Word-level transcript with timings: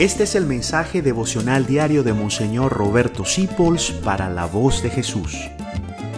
Este 0.00 0.22
es 0.22 0.34
el 0.34 0.46
mensaje 0.46 1.02
devocional 1.02 1.66
diario 1.66 2.02
de 2.02 2.14
Monseñor 2.14 2.72
Roberto 2.72 3.26
Sipols 3.26 3.90
para 3.90 4.30
la 4.30 4.46
voz 4.46 4.82
de 4.82 4.88
Jesús. 4.88 5.36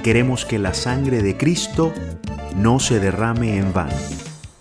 Queremos 0.05 0.45
que 0.45 0.61
la 0.61 0.73
sangre 0.73 1.21
de 1.21 1.37
Cristo 1.37 1.93
no 2.55 2.79
se 2.79 3.01
derrame 3.01 3.57
en 3.57 3.73
vano. 3.73 3.97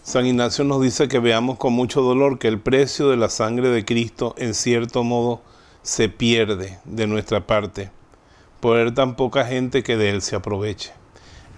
San 0.02 0.26
Ignacio 0.26 0.64
nos 0.64 0.82
dice 0.82 1.08
que 1.08 1.20
veamos 1.20 1.60
con 1.60 1.72
mucho 1.72 2.02
dolor 2.02 2.40
que 2.40 2.48
el 2.48 2.60
precio 2.60 3.10
de 3.10 3.18
la 3.18 3.30
sangre 3.30 3.70
de 3.70 3.86
Cristo 3.86 4.34
en 4.40 4.56
cierto 4.56 5.04
modo 5.04 5.44
se 5.84 6.10
pierde 6.10 6.80
de 6.86 7.06
nuestra 7.06 7.46
parte 7.46 7.92
por 8.60 8.78
ver 8.78 8.96
tan 8.96 9.16
poca 9.16 9.46
gente 9.46 9.84
que 9.84 9.98
de 9.98 10.10
él 10.10 10.24
se 10.24 10.36
aproveche. 10.36 10.94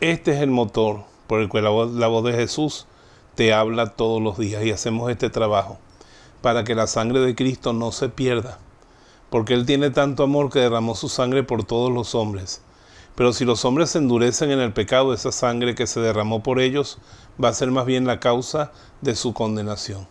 Este 0.01 0.33
es 0.33 0.41
el 0.41 0.51
motor 0.51 1.05
por 1.27 1.39
el 1.39 1.47
cual 1.47 1.63
la 1.63 2.07
voz 2.07 2.25
de 2.25 2.33
Jesús 2.33 2.87
te 3.35 3.53
habla 3.53 3.91
todos 3.91 4.21
los 4.21 4.37
días 4.37 4.65
y 4.65 4.71
hacemos 4.71 5.09
este 5.09 5.29
trabajo 5.29 5.79
para 6.43 6.65
que 6.65 6.75
la 6.75 6.87
sangre 6.87 7.21
de 7.21 7.35
Cristo 7.35 7.71
no 7.71 7.93
se 7.93 8.09
pierda, 8.09 8.59
porque 9.29 9.53
Él 9.53 9.65
tiene 9.65 9.91
tanto 9.91 10.23
amor 10.23 10.49
que 10.49 10.59
derramó 10.59 10.93
su 10.93 11.07
sangre 11.07 11.41
por 11.43 11.63
todos 11.63 11.89
los 11.89 12.15
hombres. 12.15 12.61
Pero 13.15 13.31
si 13.31 13.45
los 13.45 13.63
hombres 13.63 13.91
se 13.91 13.99
endurecen 13.99 14.51
en 14.51 14.59
el 14.59 14.73
pecado, 14.73 15.13
esa 15.13 15.31
sangre 15.31 15.73
que 15.73 15.87
se 15.87 16.01
derramó 16.01 16.43
por 16.43 16.59
ellos 16.59 16.97
va 17.41 17.47
a 17.47 17.53
ser 17.53 17.71
más 17.71 17.85
bien 17.85 18.05
la 18.05 18.19
causa 18.19 18.73
de 18.99 19.15
su 19.15 19.33
condenación. 19.33 20.05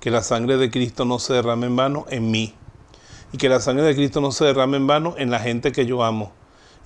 Que 0.00 0.10
la 0.10 0.22
sangre 0.22 0.56
de 0.56 0.70
Cristo 0.70 1.04
no 1.04 1.18
se 1.18 1.34
derrame 1.34 1.66
en 1.66 1.76
vano 1.76 2.06
en 2.08 2.30
mí. 2.30 2.54
Y 3.34 3.36
que 3.36 3.50
la 3.50 3.60
sangre 3.60 3.84
de 3.84 3.94
Cristo 3.94 4.22
no 4.22 4.32
se 4.32 4.46
derrame 4.46 4.78
en 4.78 4.86
vano 4.86 5.14
en 5.18 5.30
la 5.30 5.40
gente 5.40 5.72
que 5.72 5.84
yo 5.84 6.02
amo. 6.04 6.32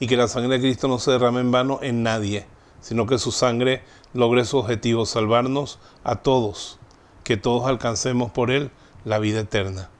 Y 0.01 0.09
que 0.09 0.16
la 0.16 0.27
sangre 0.27 0.59
de 0.59 0.62
Cristo 0.62 0.88
no 0.88 0.98
se 0.98 1.12
derrame 1.12 1.43
en 1.43 1.52
vano 1.52 1.79
en 1.80 2.02
nadie, 2.02 2.45
sino 2.80 3.07
que 3.07 3.18
su 3.18 3.30
sangre 3.30 3.84
logre 4.15 4.45
su 4.45 4.59
objetivo, 4.59 5.07
salvarnos 5.07 5.79
a 6.02 6.16
todos, 6.16 6.80
que 7.23 7.37
todos 7.37 7.68
alcancemos 7.68 8.32
por 8.32 8.51
Él 8.51 8.73
la 9.04 9.18
vida 9.18 9.40
eterna. 9.40 9.90